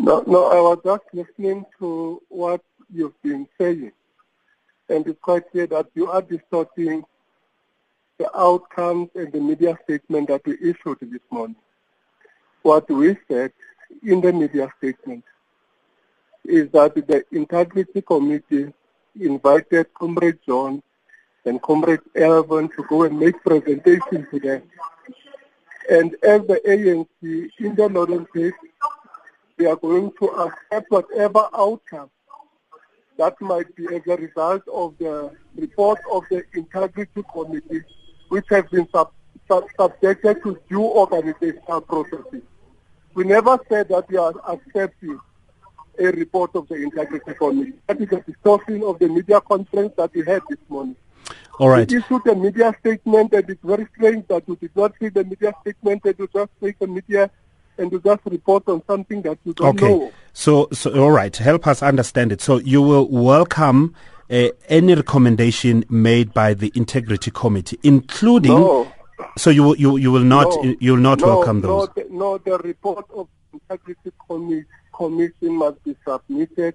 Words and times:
No, 0.00 0.24
no, 0.26 0.46
I 0.46 0.58
was 0.62 0.78
just 0.82 1.02
listening 1.12 1.66
to 1.78 2.22
what 2.30 2.62
you've 2.90 3.20
been 3.22 3.46
saying. 3.60 3.92
And 4.88 5.06
it's 5.06 5.20
quite 5.20 5.50
clear 5.50 5.66
that 5.66 5.88
you 5.94 6.10
are 6.10 6.22
distorting 6.22 7.04
the 8.16 8.34
outcomes 8.34 9.10
and 9.14 9.30
the 9.30 9.40
media 9.40 9.78
statement 9.84 10.28
that 10.28 10.40
we 10.46 10.54
issued 10.54 11.00
this 11.02 11.20
morning. 11.30 11.56
What 12.62 12.88
we 12.90 13.18
said 13.28 13.52
in 14.02 14.22
the 14.22 14.32
media 14.32 14.72
statement 14.78 15.22
is 16.46 16.70
that 16.70 16.94
the 16.94 17.22
Integrity 17.32 18.00
Committee 18.00 18.72
invited 19.20 19.92
Comrade 19.92 20.38
John 20.46 20.82
and 21.44 21.60
Comrade 21.60 22.00
Alvin 22.16 22.70
to 22.70 22.84
go 22.88 23.02
and 23.02 23.20
make 23.20 23.42
presentation 23.42 24.26
to 24.30 24.40
them. 24.40 24.62
And 25.90 26.14
as 26.22 26.40
the 26.46 26.58
ANC 26.66 27.50
in 27.58 27.74
the 27.74 27.88
Northern 27.90 28.26
Cape, 28.34 28.54
we 29.60 29.66
are 29.66 29.76
going 29.76 30.10
to 30.18 30.26
accept 30.30 30.90
whatever 30.90 31.46
outcome 31.54 32.10
that 33.18 33.38
might 33.42 33.76
be 33.76 33.86
as 33.94 34.00
a 34.06 34.16
result 34.16 34.62
of 34.72 34.94
the 34.98 35.30
report 35.54 35.98
of 36.10 36.22
the 36.30 36.42
Integrity 36.54 37.22
Committee, 37.30 37.82
which 38.30 38.46
has 38.48 38.64
been 38.72 38.88
sub, 38.90 39.12
sub, 39.46 39.64
subjected 39.78 40.42
to 40.42 40.58
due 40.70 40.82
organizational 40.82 41.82
processes. 41.82 42.42
We 43.12 43.24
never 43.24 43.58
said 43.68 43.90
that 43.90 44.08
we 44.08 44.16
are 44.16 44.32
accepting 44.48 45.20
a 45.98 46.04
report 46.06 46.52
of 46.54 46.66
the 46.68 46.76
Integrity 46.76 47.34
Committee. 47.34 47.74
That 47.86 48.00
is 48.00 48.10
a 48.12 48.20
distortion 48.22 48.82
of 48.82 48.98
the 48.98 49.08
media 49.08 49.42
conference 49.42 49.92
that 49.98 50.14
we 50.14 50.24
had 50.24 50.40
this 50.48 50.58
morning. 50.70 50.96
All 51.58 51.68
right. 51.68 51.90
We 51.90 51.98
issued 51.98 52.26
a 52.26 52.34
media 52.34 52.74
statement 52.80 53.34
and 53.34 53.50
it's 53.50 53.62
very 53.62 53.86
strange 53.94 54.26
that 54.28 54.48
we 54.48 54.56
did 54.56 54.74
not 54.74 54.94
see 54.98 55.10
the 55.10 55.24
media 55.24 55.52
statement 55.60 56.00
and 56.06 56.14
we 56.18 56.26
just 56.32 56.50
take 56.62 56.76
a 56.80 56.86
media 56.86 57.30
and 57.80 57.90
you 57.90 58.00
just 58.00 58.20
report 58.26 58.68
on 58.68 58.82
something 58.86 59.22
that 59.22 59.38
you 59.44 59.54
don't 59.54 59.70
okay. 59.82 59.88
know. 59.88 60.12
So, 60.32 60.68
so, 60.72 60.92
all 61.02 61.10
right, 61.10 61.34
help 61.36 61.66
us 61.66 61.82
understand 61.82 62.30
it. 62.30 62.40
So 62.40 62.58
you 62.58 62.82
will 62.82 63.08
welcome 63.08 63.94
uh, 64.30 64.48
any 64.68 64.94
recommendation 64.94 65.84
made 65.88 66.32
by 66.32 66.54
the 66.54 66.70
Integrity 66.74 67.30
Committee, 67.32 67.78
including. 67.82 68.52
No. 68.52 68.92
So 69.36 69.50
you 69.50 69.62
will, 69.64 69.76
you 69.76 69.96
you 69.96 70.12
will 70.12 70.24
not 70.24 70.46
No. 70.46 70.74
you 70.80 70.92
will 70.92 71.00
not 71.00 71.20
no, 71.20 71.26
welcome 71.26 71.60
no, 71.60 71.66
those. 71.66 71.88
the, 71.94 72.06
no, 72.10 72.38
the 72.38 72.58
report 72.58 73.06
of 73.14 73.28
Integrity 73.52 74.12
Commi- 74.28 74.64
Commission 74.94 75.56
must 75.56 75.82
be 75.84 75.96
submitted, 76.06 76.74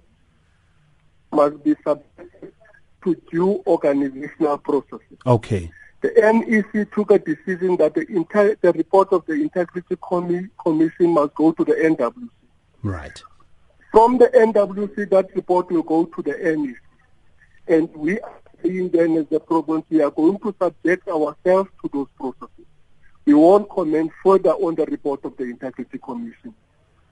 must 1.32 1.64
be 1.64 1.74
submitted 1.84 2.52
to 3.04 3.14
due 3.30 3.62
organizational 3.66 4.58
processes. 4.58 5.18
Okay. 5.26 5.70
The 6.06 6.32
NEC 6.32 6.92
took 6.92 7.10
a 7.10 7.18
decision 7.18 7.76
that 7.78 7.94
the, 7.94 8.06
inter- 8.08 8.54
the 8.60 8.72
report 8.72 9.12
of 9.12 9.26
the 9.26 9.32
Integrity 9.32 9.96
Commi- 9.96 10.48
Commission 10.56 11.10
must 11.10 11.34
go 11.34 11.50
to 11.50 11.64
the 11.64 11.72
NWC. 11.72 12.28
Right. 12.84 13.20
From 13.90 14.16
the 14.18 14.26
NWC, 14.26 15.10
that 15.10 15.34
report 15.34 15.68
will 15.72 15.82
go 15.82 16.04
to 16.04 16.22
the 16.22 16.30
NEC. 16.30 16.76
And 17.66 17.92
we 17.96 18.20
are 18.20 18.40
saying 18.62 18.90
then 18.90 19.16
as 19.16 19.26
the 19.30 19.40
province, 19.40 19.84
we 19.90 20.00
are 20.00 20.12
going 20.12 20.38
to 20.38 20.54
subject 20.60 21.08
ourselves 21.08 21.70
to 21.82 21.90
those 21.92 22.06
processes. 22.16 22.66
We 23.24 23.34
won't 23.34 23.68
comment 23.68 24.12
further 24.22 24.52
on 24.52 24.76
the 24.76 24.86
report 24.86 25.24
of 25.24 25.36
the 25.36 25.44
Integrity 25.44 25.98
Commission. 25.98 26.54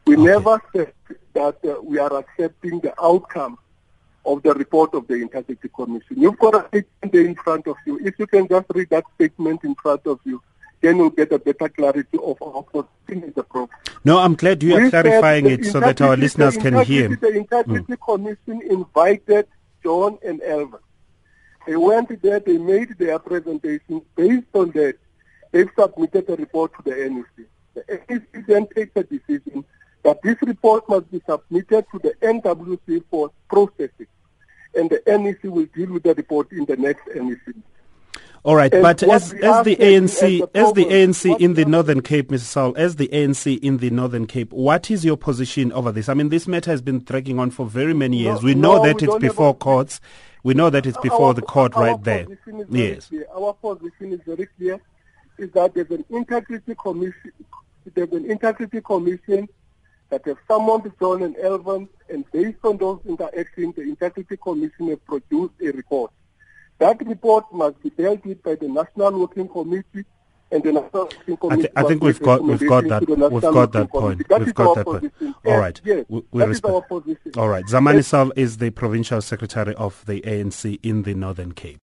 We 0.06 0.14
Okay. 0.14 0.22
never 0.22 0.62
said 0.72 0.92
that 1.32 1.56
uh, 1.64 1.82
we 1.82 1.98
are 1.98 2.16
accepting 2.16 2.78
the 2.78 2.94
outcome 3.02 3.58
of 4.24 4.42
the 4.42 4.54
report 4.54 4.94
of 4.94 5.06
the 5.06 5.14
Integrity 5.14 5.68
Commission. 5.68 6.16
You've 6.16 6.38
got 6.38 6.54
a 6.54 6.68
statement 6.68 7.12
there 7.12 7.26
in 7.26 7.34
front 7.34 7.66
of 7.66 7.76
you. 7.86 7.98
If 8.04 8.18
you 8.18 8.26
can 8.26 8.48
just 8.48 8.66
read 8.74 8.90
that 8.90 9.04
statement 9.16 9.64
in 9.64 9.74
front 9.74 10.06
of 10.06 10.20
you, 10.24 10.42
then 10.80 10.98
you'll 10.98 11.10
get 11.10 11.32
a 11.32 11.38
better 11.38 11.68
clarity 11.68 12.18
of 12.22 12.40
our 12.42 12.62
position 12.62 13.24
in 13.24 13.32
the 13.34 13.42
program. 13.42 13.78
No, 14.04 14.18
I'm 14.18 14.34
glad 14.34 14.62
you 14.62 14.76
are 14.76 14.82
We 14.82 14.90
said 14.90 15.04
clarifying 15.04 15.46
it 15.46 15.64
so 15.64 15.80
that 15.80 16.00
our 16.00 16.16
listeners 16.16 16.56
can 16.56 16.82
hear. 16.84 17.08
The 17.16 17.28
Integrity 17.28 17.94
hmm. 17.94 18.04
Commission 18.04 18.62
invited 18.68 19.46
John 19.82 20.18
and 20.24 20.42
Alvin. 20.42 20.80
They 21.66 21.76
went 21.76 22.20
there, 22.22 22.40
they 22.40 22.58
made 22.58 22.98
their 22.98 23.18
presentation. 23.18 24.02
Based 24.14 24.46
on 24.52 24.70
that, 24.72 24.96
they've 25.52 25.70
submitted 25.78 26.28
a 26.28 26.36
report 26.36 26.72
to 26.74 26.82
the 26.82 27.08
NEC. 27.08 27.46
The 27.74 28.00
NEC 28.08 28.46
then 28.46 28.66
takes 28.74 28.92
a 28.96 29.04
decision 29.04 29.64
that 30.02 30.20
this 30.22 30.36
report 30.42 30.86
must 30.88 31.10
be 31.10 31.22
submitted 31.26 31.86
to 31.92 31.98
the 31.98 32.14
NWC 32.22 33.04
for 33.10 33.30
processing. 33.48 34.06
And 34.76 34.90
the 34.90 35.02
NEC 35.06 35.42
will 35.44 35.66
deal 35.66 35.92
with 35.92 36.02
the 36.02 36.14
report 36.14 36.50
in 36.52 36.64
the 36.64 36.76
next 36.76 37.06
NEC. 37.14 37.38
All 38.42 38.56
right, 38.56 38.72
And 38.74 38.82
but 38.82 39.02
as 39.02 39.32
as 39.32 39.64
the 39.64 39.74
ANC 39.76 40.12
as 40.12 40.20
the 40.20 40.48
as 40.54 40.72
the 40.74 40.84
ANC 40.84 41.40
in 41.40 41.54
the 41.54 41.64
Northern 41.64 42.02
Cape, 42.02 42.28
Mr. 42.28 42.40
Saul, 42.40 42.74
as 42.76 42.96
the 42.96 43.08
ANC 43.08 43.58
in 43.60 43.78
the 43.78 43.88
Northern 43.88 44.26
Cape, 44.26 44.52
what 44.52 44.90
is 44.90 45.02
your 45.02 45.16
position 45.16 45.72
over 45.72 45.90
this? 45.90 46.10
I 46.10 46.14
mean, 46.14 46.28
this 46.28 46.46
matter 46.46 46.70
has 46.70 46.82
been 46.82 47.02
dragging 47.02 47.38
on 47.38 47.50
for 47.50 47.64
very 47.64 47.94
many 47.94 48.18
years. 48.18 48.40
No, 48.42 48.44
we 48.46 48.54
know 48.54 48.76
no, 48.76 48.82
that 48.84 49.00
we 49.00 49.08
it's 49.08 49.16
before 49.18 49.50
a- 49.50 49.54
courts. 49.54 49.98
We 50.42 50.52
know 50.52 50.68
that 50.68 50.84
it's 50.84 50.98
before 50.98 51.28
Our- 51.28 51.34
the 51.34 51.40
court 51.40 51.74
right 51.74 52.02
there. 52.04 52.24
position 52.26 52.60
is 52.60 52.66
very 52.68 52.88
Yes. 52.90 53.06
clear. 53.08 53.26
Our 53.34 53.54
position 53.54 54.12
is 54.12 54.20
very 54.26 54.46
clear. 54.58 54.78
Is 55.38 55.50
that 55.52 55.72
there's 55.72 55.90
an 55.90 56.04
integrity 56.10 56.74
commission. 56.74 57.32
There's 57.94 58.12
an 58.12 58.30
integrity 58.30 58.82
commission 58.82 59.48
that 60.10 60.24
has 60.26 60.36
summoned 60.48 60.90
John 61.00 61.22
and 61.22 61.36
Alvin, 61.38 61.88
and 62.08 62.24
based 62.32 62.58
on 62.64 62.76
those 62.78 63.00
interactions, 63.06 63.74
the 63.76 63.82
integrity 63.82 64.36
commission 64.36 64.88
has 64.88 64.98
produced 65.06 65.54
a 65.62 65.70
report. 65.72 66.10
That 66.78 67.04
report 67.06 67.44
must 67.52 67.82
be 67.82 67.90
dealt 67.90 68.24
with 68.24 68.42
by 68.42 68.56
the 68.56 68.68
National 68.68 69.18
Working 69.20 69.48
Committee, 69.48 70.04
and 70.52 70.62
the 70.62 70.72
National 70.72 71.04
Working 71.04 71.34
I, 71.34 71.36
Committee. 71.36 71.62
th- 71.62 71.72
I 71.76 71.82
think 71.84 72.02
we've 72.02 72.20
got 72.20 72.42
we've 72.42 72.68
got 72.68 72.84
that 72.88 73.08
we've 73.08 73.42
got 73.42 73.72
that 73.72 73.88
point. 73.90 74.28
That 74.28 74.44
We've 74.44 74.54
got 74.54 74.74
that 74.76 74.84
point. 74.84 75.12
position. 75.12 75.34
All 75.44 75.52
Yes, 75.52 75.58
right. 75.58 75.80
Yes, 75.84 76.04
We, 76.08 76.22
we 76.30 76.38
that 76.40 76.44
is 76.44 76.48
respect. 76.50 76.74
our 76.74 76.82
position. 76.82 77.32
All 77.36 77.48
right. 77.48 77.64
Zamani 77.64 78.04
Saul 78.04 78.32
is 78.36 78.58
the 78.58 78.70
provincial 78.70 79.20
secretary 79.22 79.74
of 79.76 80.04
the 80.06 80.20
ANC 80.20 80.78
in 80.82 81.02
the 81.02 81.14
Northern 81.14 81.52
Cape. 81.52 81.80